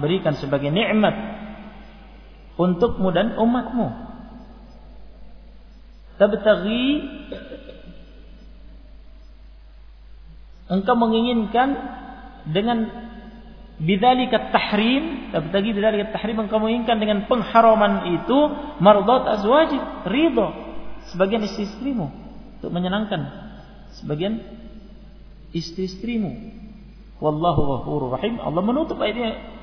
berikan 0.00 0.36
sebagai 0.36 0.72
nikmat 0.72 1.12
untukmu 2.56 3.10
dan 3.10 3.34
umatmu. 3.36 3.88
Tabtaghi 6.14 6.86
engkau 10.70 10.94
menginginkan 10.94 11.68
dengan 12.48 12.88
bidzalika 13.80 14.54
tahrim 14.54 15.34
tabtagi 15.34 15.74
bidzalika 15.74 16.14
tahrim 16.14 16.46
engkau 16.46 16.62
menginginkan 16.62 17.00
dengan 17.02 17.26
pengharaman 17.26 18.14
itu 18.22 18.38
mardat 18.78 19.40
azwajik 19.40 19.82
ridho 20.06 20.48
sebagian 21.10 21.42
istri-istrimu 21.44 22.06
untuk 22.60 22.70
menyenangkan 22.70 23.20
sebagian 24.00 24.40
istri-istrimu. 25.54 26.62
Wallahu 27.22 27.62
ghafurur 27.62 28.10
rahim. 28.18 28.42
Allah 28.42 28.60
menutup 28.60 28.98
ayat 29.00 29.16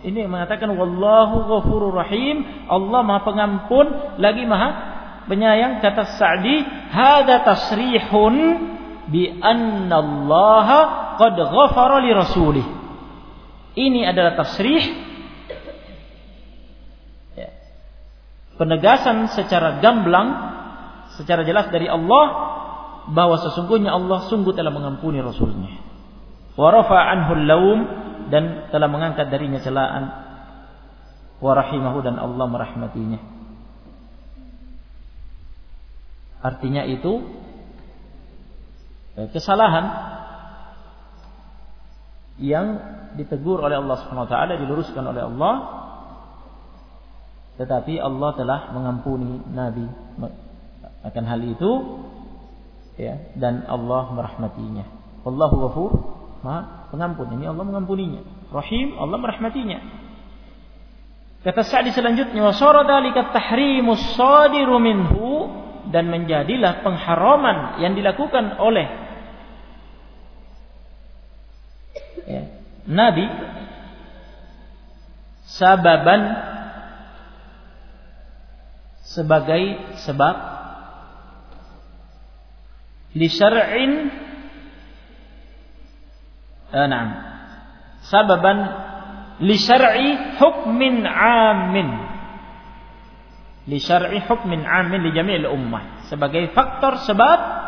ini 0.07 0.25
mengatakan 0.25 0.71
wallahu 0.71 1.45
ghafurur 1.45 1.93
rahim. 1.93 2.41
Allah 2.71 3.01
Maha 3.03 3.21
pengampun 3.27 3.85
lagi 4.17 4.47
Maha 4.47 4.69
penyayang 5.27 5.83
kata 5.83 6.17
Sa'di 6.17 6.63
hada 6.89 7.43
tasrihun 7.45 8.35
bi 9.11 9.27
anna 9.43 9.99
Allah 9.99 10.67
qad 11.19 11.35
ghafara 11.35 11.99
li 11.99 12.11
rasulih. 12.15 12.67
Ini 13.71 14.07
adalah 14.07 14.35
tasrih 14.39 14.83
ya. 17.35 17.49
penegasan 18.55 19.31
secara 19.31 19.83
gamblang 19.83 20.29
secara 21.19 21.43
jelas 21.43 21.67
dari 21.71 21.91
Allah 21.91 22.25
bahwa 23.11 23.35
sesungguhnya 23.39 23.91
Allah 23.91 24.31
sungguh 24.31 24.55
telah 24.55 24.71
mengampuni 24.71 25.19
rasulnya. 25.19 25.75
Wa 26.55 26.71
anhu 26.83 27.31
laum 27.47 27.79
dan 28.31 28.71
telah 28.71 28.87
mengangkat 28.87 29.27
darinya 29.27 29.59
celaan 29.59 30.03
wa 31.41 31.51
rahimahu 31.57 31.99
dan 32.05 32.15
Allah 32.21 32.45
merahmatinya. 32.47 33.19
Artinya 36.41 36.85
itu 36.89 37.21
kesalahan 39.31 39.85
yang 42.41 42.79
ditegur 43.19 43.59
oleh 43.61 43.77
Allah 43.77 43.97
Subhanahu 44.01 44.25
wa 44.25 44.31
taala 44.31 44.55
diluruskan 44.57 45.03
oleh 45.03 45.23
Allah 45.27 45.55
tetapi 47.59 47.99
Allah 47.99 48.29
telah 48.33 48.59
mengampuni 48.73 49.37
nabi 49.51 49.85
akan 51.01 51.23
hal 51.25 51.41
itu 51.41 51.71
ya 52.97 53.17
dan 53.37 53.65
Allah 53.65 54.13
merahmatinya. 54.13 54.85
Allahu 55.25 55.55
ghafur, 55.67 55.91
Maha 56.41 56.89
pengampun. 56.89 57.37
Ini 57.37 57.53
Allah 57.53 57.65
mengampuninya. 57.65 58.21
Rahim, 58.49 58.97
Allah 58.97 59.17
merahmatinya. 59.17 59.79
Kata 61.41 61.65
Sa'di 61.65 61.89
selanjutnya, 61.89 62.45
wa 62.45 62.53
dalika 62.85 63.33
tahrimus 63.33 64.13
sadiru 64.13 64.77
minhu 64.77 65.49
dan 65.89 66.09
menjadilah 66.13 66.85
pengharaman 66.85 67.81
yang 67.81 67.97
dilakukan 67.97 68.61
oleh 68.61 68.85
ya, 72.25 72.43
Nabi 72.87 73.25
sababan 75.45 76.21
sebagai 79.03 79.63
sebab 80.07 80.35
li 83.11 83.27
syar'in 83.27 83.91
eh, 86.71 86.87
nah, 86.87 87.05
sababan 88.07 88.57
li 89.43 89.57
syar'i 89.59 90.39
hukmin 90.39 91.03
'amin 91.03 91.89
li 93.67 93.77
syar'i 93.83 94.23
hukmin 94.23 94.63
'amin 94.63 94.99
li 95.03 95.11
jami'il 95.11 95.49
ummah 95.51 96.07
sebagai 96.07 96.55
faktor 96.55 97.03
sebab 97.03 97.60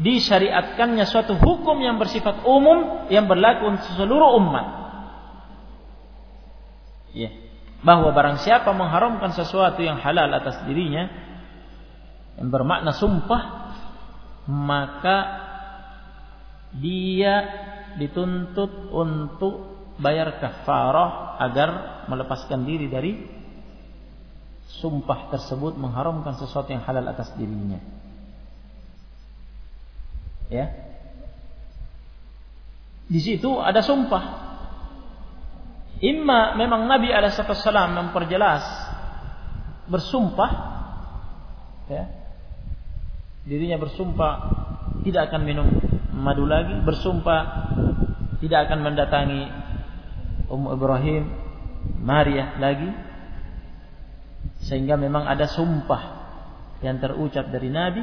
disyariatkannya 0.00 1.04
suatu 1.04 1.36
hukum 1.36 1.76
yang 1.84 2.00
bersifat 2.00 2.44
umum 2.48 3.08
yang 3.12 3.28
berlaku 3.28 3.76
untuk 3.76 3.90
seluruh 3.96 4.40
umat. 4.40 4.66
Ya. 7.12 7.30
Bahwa 7.82 8.14
barang 8.14 8.40
siapa 8.40 8.72
mengharamkan 8.72 9.34
sesuatu 9.36 9.82
yang 9.82 9.98
halal 10.00 10.30
atas 10.32 10.64
dirinya 10.64 11.10
yang 12.40 12.48
bermakna 12.48 12.96
sumpah 12.96 13.74
maka 14.48 15.18
dia 16.72 17.44
dituntut 18.00 18.88
untuk 18.88 19.72
bayar 20.00 20.40
kafarah 20.40 21.36
agar 21.36 21.70
melepaskan 22.08 22.64
diri 22.64 22.88
dari 22.88 23.12
sumpah 24.80 25.28
tersebut 25.28 25.76
mengharamkan 25.76 26.40
sesuatu 26.40 26.72
yang 26.72 26.80
halal 26.88 27.04
atas 27.04 27.28
dirinya. 27.36 28.01
Ya. 30.52 30.68
Di 33.08 33.20
situ 33.24 33.48
ada 33.56 33.80
sumpah. 33.80 34.52
Imma 36.02 36.58
memang 36.58 36.84
Nabi 36.90 37.08
Alaihissalam 37.08 37.94
memperjelas 37.94 38.64
bersumpah, 39.86 40.50
ya, 41.86 42.04
dirinya 43.46 43.78
bersumpah 43.78 44.34
tidak 45.06 45.30
akan 45.30 45.42
minum 45.46 45.66
madu 46.10 46.42
lagi, 46.42 46.74
bersumpah 46.82 47.70
tidak 48.42 48.66
akan 48.66 48.78
mendatangi 48.82 49.42
Ummu 50.50 50.68
Ibrahim 50.74 51.24
Maria 52.02 52.58
lagi 52.58 52.90
sehingga 54.66 54.98
memang 54.98 55.26
ada 55.26 55.46
sumpah 55.46 56.02
yang 56.82 56.98
terucap 56.98 57.50
dari 57.50 57.70
Nabi 57.70 58.02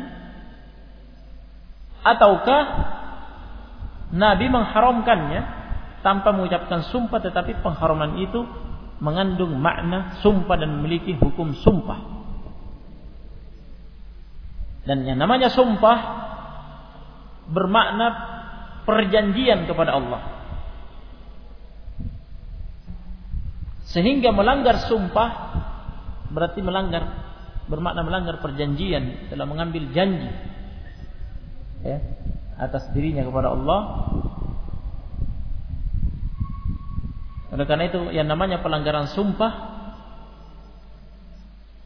ataukah 2.03 2.63
Nabi 4.09 4.45
mengharamkannya 4.49 5.41
tanpa 6.01 6.33
mengucapkan 6.33 6.87
sumpah 6.89 7.19
tetapi 7.21 7.61
pengharaman 7.61 8.17
itu 8.23 8.41
mengandung 8.99 9.55
makna 9.59 10.19
sumpah 10.19 10.55
dan 10.59 10.79
memiliki 10.79 11.15
hukum 11.15 11.55
sumpah. 11.55 11.99
Dan 14.83 15.05
yang 15.05 15.19
namanya 15.21 15.53
sumpah 15.53 15.97
bermakna 17.51 18.07
perjanjian 18.87 19.69
kepada 19.69 19.91
Allah. 19.93 20.21
Sehingga 23.89 24.33
melanggar 24.33 24.85
sumpah 24.85 25.29
berarti 26.29 26.61
melanggar 26.61 27.03
bermakna 27.69 28.01
melanggar 28.05 28.41
perjanjian 28.41 29.29
dalam 29.29 29.49
mengambil 29.49 29.89
janji 29.93 30.29
ya, 31.85 31.97
atas 32.59 32.91
dirinya 32.91 33.23
kepada 33.23 33.53
Allah. 33.55 33.81
Oleh 37.49 37.65
karena 37.65 37.89
itu 37.89 38.13
yang 38.13 38.29
namanya 38.29 38.61
pelanggaran 38.61 39.09
sumpah 39.09 39.51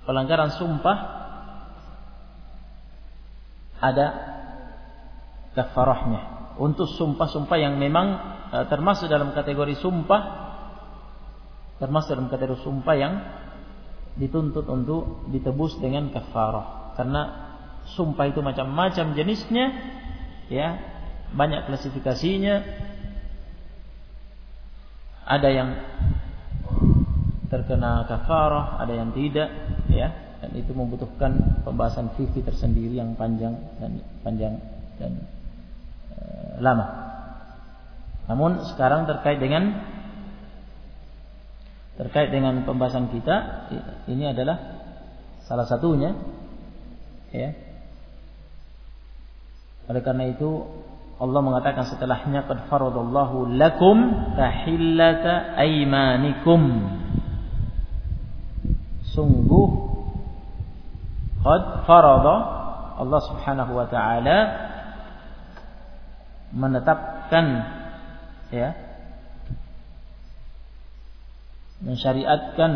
pelanggaran 0.04 0.52
sumpah 0.60 0.98
ada 3.84 4.08
kafarahnya. 5.56 6.22
Untuk 6.60 6.86
sumpah-sumpah 6.86 7.58
yang 7.58 7.82
memang 7.82 8.08
e, 8.54 8.58
termasuk 8.70 9.10
dalam 9.10 9.34
kategori 9.34 9.82
sumpah 9.82 10.22
termasuk 11.82 12.14
dalam 12.14 12.30
kategori 12.30 12.62
sumpah 12.62 12.96
yang 12.96 13.14
dituntut 14.14 14.70
untuk 14.70 15.26
ditebus 15.34 15.82
dengan 15.82 16.14
kafarah 16.14 16.94
karena 16.94 17.22
sumpah 17.92 18.32
itu 18.32 18.40
macam-macam 18.40 19.16
jenisnya 19.18 19.66
ya 20.48 20.80
banyak 21.34 21.68
klasifikasinya. 21.68 22.56
Ada 25.24 25.50
yang 25.50 25.70
terkena 27.54 28.10
kafarah 28.10 28.82
ada 28.82 28.94
yang 28.98 29.14
tidak 29.14 29.54
ya 29.94 30.10
dan 30.42 30.52
itu 30.58 30.74
membutuhkan 30.74 31.62
pembahasan 31.62 32.10
fikih 32.18 32.42
tersendiri 32.42 32.98
yang 32.98 33.14
panjang 33.14 33.54
dan 33.78 34.02
panjang 34.26 34.58
dan 34.98 35.22
e, 36.10 36.18
lama. 36.58 36.86
Namun 38.26 38.66
sekarang 38.74 39.06
terkait 39.06 39.38
dengan 39.38 39.86
terkait 41.94 42.34
dengan 42.34 42.66
pembahasan 42.66 43.14
kita 43.14 43.70
ini 44.10 44.34
adalah 44.34 44.82
salah 45.46 45.70
satunya 45.70 46.18
ya 47.30 47.54
oleh 49.90 50.02
karena 50.04 50.32
itu 50.32 50.64
Allah 51.20 51.40
mengatakan 51.40 51.88
setelahnya 51.88 52.48
qad 52.50 52.68
faradallahu 52.68 53.54
lakum 53.56 54.12
tahillata 54.36 55.56
aymanikum 55.60 56.62
sungguh 59.14 59.70
qad 61.44 61.64
farada 61.88 62.36
Allah 62.98 63.22
Subhanahu 63.30 63.72
wa 63.76 63.88
taala 63.88 64.38
menetapkan 66.54 67.46
ya 68.54 68.70
mensyariatkan 71.84 72.72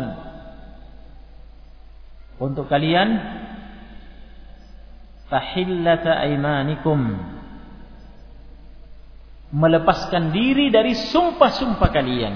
untuk 2.38 2.68
kalian 2.68 3.08
tahillata 5.28 6.24
aimanikum 6.24 7.00
melepaskan 9.48 10.32
diri 10.32 10.68
dari 10.68 10.92
sumpah-sumpah 10.92 11.88
kalian. 11.88 12.34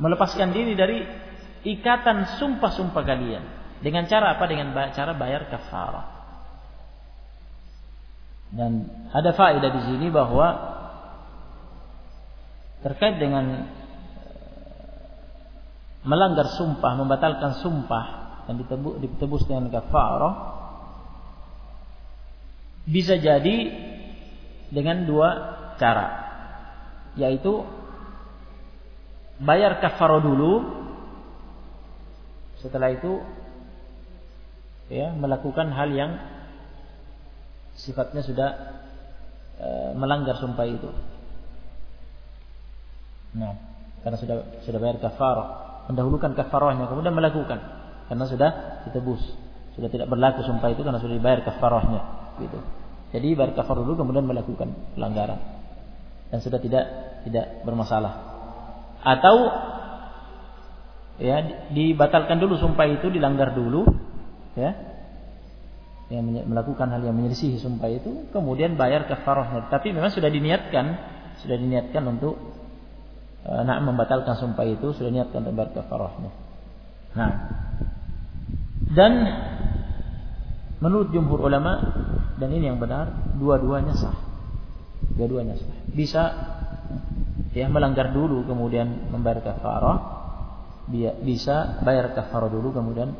Melepaskan 0.00 0.50
diri 0.50 0.74
dari 0.74 1.04
ikatan 1.62 2.40
sumpah-sumpah 2.40 3.04
kalian. 3.04 3.44
Dengan 3.84 4.08
cara 4.10 4.34
apa? 4.34 4.44
Dengan 4.50 4.72
cara 4.74 5.12
bayar 5.14 5.46
kafarah. 5.46 6.18
Dan 8.50 8.82
ada 9.14 9.30
faedah 9.30 9.70
di 9.70 9.82
sini 9.86 10.10
bahwa 10.10 10.58
terkait 12.82 13.22
dengan 13.22 13.46
eh, 13.46 13.62
melanggar 16.02 16.50
sumpah, 16.58 16.98
membatalkan 16.98 17.62
sumpah 17.62 18.19
dan 18.48 18.54
ditebus, 18.60 18.94
ditebus 19.00 19.42
dengan 19.44 19.68
kafarah 19.68 20.34
bisa 22.88 23.16
jadi 23.20 23.56
dengan 24.72 25.04
dua 25.04 25.28
cara. 25.76 26.08
Yaitu 27.18 27.66
bayar 29.42 29.82
kafarah 29.82 30.22
dulu 30.22 30.82
setelah 32.60 32.92
itu 32.92 33.24
ya 34.92 35.16
melakukan 35.16 35.72
hal 35.72 35.88
yang 35.96 36.12
sifatnya 37.78 38.20
sudah 38.20 38.50
e, 39.56 39.68
melanggar 39.96 40.36
sumpah 40.36 40.66
itu. 40.68 40.90
Nah, 43.30 43.54
karena 44.02 44.18
sudah 44.18 44.36
sudah 44.66 44.78
bayar 44.82 44.98
kafarah, 44.98 45.48
mendahulukan 45.88 46.34
kafarahnya 46.36 46.90
kemudian 46.90 47.14
melakukan 47.14 47.79
karena 48.10 48.24
sudah 48.26 48.50
ditebus, 48.90 49.22
sudah 49.78 49.86
tidak 49.86 50.10
berlaku 50.10 50.42
sumpah 50.42 50.74
itu 50.74 50.82
karena 50.82 50.98
sudah 50.98 51.14
dibayar 51.14 51.40
kafarahnya, 51.46 52.00
gitu. 52.42 52.58
Jadi 53.14 53.28
bayar 53.38 53.54
kafarah 53.54 53.86
dulu 53.86 54.02
kemudian 54.02 54.26
melakukan 54.26 54.74
pelanggaran 54.98 55.38
dan 56.34 56.38
sudah 56.42 56.58
tidak 56.58 56.84
tidak 57.22 57.62
bermasalah. 57.62 58.12
Atau 59.06 59.36
ya 61.22 61.70
dibatalkan 61.70 62.42
dulu 62.42 62.58
sumpah 62.58 62.90
itu, 62.90 63.06
dilanggar 63.08 63.54
dulu, 63.54 63.86
ya 64.58 64.74
yang 66.10 66.26
melakukan 66.26 66.90
hal 66.90 67.06
yang 67.06 67.14
menyelisihi 67.14 67.62
sumpah 67.62 67.86
itu 67.86 68.26
kemudian 68.34 68.74
bayar 68.74 69.06
kafarahnya 69.06 69.70
tapi 69.70 69.94
memang 69.94 70.10
sudah 70.10 70.26
diniatkan 70.26 70.98
sudah 71.38 71.54
diniatkan 71.54 72.02
untuk 72.02 72.34
Eh, 73.40 73.62
nak 73.64 73.80
membatalkan 73.80 74.36
sumpah 74.36 74.68
itu 74.68 74.92
sudah 74.92 75.08
niatkan 75.08 75.40
tempat 75.40 75.72
kafarahnya. 75.72 76.28
Nah, 77.16 77.30
dan 78.90 79.12
menurut 80.82 81.14
jumhur 81.14 81.38
ulama 81.46 81.78
dan 82.40 82.50
ini 82.50 82.72
yang 82.72 82.80
benar, 82.82 83.36
dua-duanya 83.38 83.94
sah. 83.94 84.16
Dua-duanya 85.14 85.54
sah. 85.54 85.70
Bisa 85.92 86.22
ya 87.54 87.70
melanggar 87.70 88.10
dulu 88.10 88.42
kemudian 88.48 89.12
membayar 89.14 89.44
kafarah, 89.44 89.98
bisa 91.22 91.78
bayar 91.86 92.10
kafarah 92.16 92.50
dulu 92.50 92.74
kemudian 92.74 93.14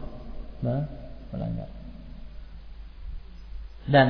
melanggar. 1.31 1.71
Dan 3.87 4.09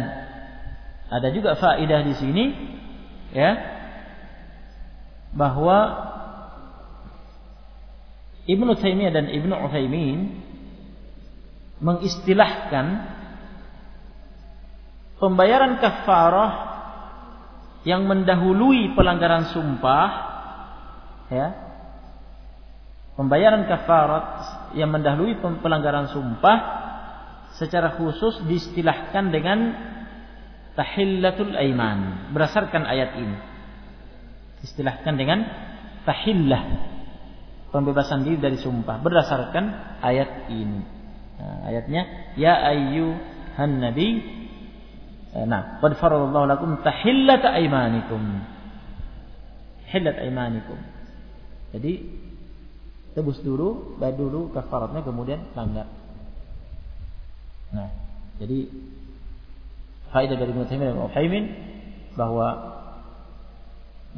ada 1.11 1.29
juga 1.35 1.59
faedah 1.59 2.01
di 2.07 2.15
sini 2.17 2.45
ya 3.35 3.51
bahwa 5.35 6.09
Ibnu 8.47 8.73
Taimiyah 8.79 9.13
dan 9.15 9.27
Ibnu 9.31 9.55
Utsaimin 9.55 10.19
mengistilahkan 11.81 12.87
pembayaran 15.17 15.81
kafarah 15.81 16.53
yang 17.89 18.05
mendahului 18.05 18.93
pelanggaran 18.93 19.49
sumpah 19.53 20.09
ya 21.33 21.49
pembayaran 23.17 23.65
kafarat 23.65 24.25
yang 24.77 24.93
mendahului 24.93 25.41
pelanggaran 25.41 26.13
sumpah 26.13 26.59
secara 27.57 27.97
khusus 27.97 28.45
diistilahkan 28.45 29.33
dengan 29.33 29.59
tahillatul 30.77 31.57
aiman 31.57 32.31
berdasarkan 32.37 32.85
ayat 32.85 33.17
ini 33.17 33.39
istilahkan 34.61 35.17
dengan 35.17 35.49
tahillah 36.05 36.63
pembebasan 37.73 38.27
diri 38.27 38.39
dari 38.39 38.59
sumpah 38.61 39.01
berdasarkan 39.01 39.65
ayat 40.05 40.51
ini. 40.53 41.00
Nah, 41.41 41.73
ayatnya 41.73 42.03
ya 42.37 42.53
ayyuhan 42.69 43.81
nabi 43.81 44.21
eh, 45.33 45.47
Nah, 45.49 45.81
qad 45.81 45.97
faradallahu 45.97 46.45
lakum 46.45 46.71
tahillata 46.85 47.57
aymanikum. 47.57 48.21
Hillat 49.89 50.21
aymanikum. 50.21 50.77
Jadi 51.73 51.93
tebus 53.17 53.41
dulu, 53.41 53.97
bayar 53.97 54.21
dulu 54.21 54.53
kafaratnya 54.53 55.01
kemudian 55.01 55.51
langgar. 55.57 55.89
Nah, 57.73 57.89
jadi 58.39 58.69
faedah 60.11 60.37
dari 60.37 60.51
Ibnu 60.51 60.67
dan 60.67 61.45
bahwa 62.19 62.49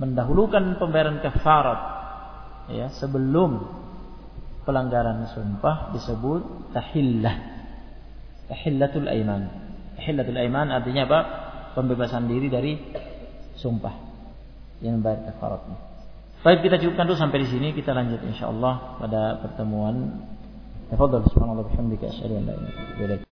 mendahulukan 0.00 0.80
pembayaran 0.80 1.20
kafarat 1.20 1.80
ya 2.72 2.88
sebelum 2.96 3.81
pelanggaran 4.62 5.29
sumpah 5.33 5.94
disebut 5.94 6.72
tahillah. 6.75 7.37
Tahillatul 8.51 9.09
aiman. 9.09 9.42
Tahillatul 9.98 10.38
aiman 10.38 10.70
artinya 10.70 11.07
apa? 11.09 11.20
Pembebasan 11.72 12.29
diri 12.29 12.53
dari 12.53 12.77
sumpah 13.57 13.94
yang 14.83 15.01
bayar 15.01 15.33
kafaratnya. 15.33 15.79
Baik 16.42 16.66
kita 16.66 16.83
cukupkan 16.83 17.07
dulu 17.07 17.16
sampai 17.16 17.38
di 17.46 17.48
sini 17.55 17.70
kita 17.70 17.94
lanjut 17.94 18.18
insyaallah 18.27 18.98
pada 18.98 19.38
pertemuan. 19.46 20.27
Tafadhal 20.90 21.25
subhanallah 21.31 21.70
bihamdika 21.70 22.11
asyhadu 22.11 22.42
an 22.42 22.44
la 22.51 22.55
ilaha 22.59 22.98
illa 22.98 23.31